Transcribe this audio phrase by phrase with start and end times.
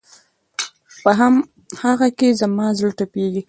[1.03, 1.33] په هم
[1.83, 3.39] هغه کې زما زړه تپېږي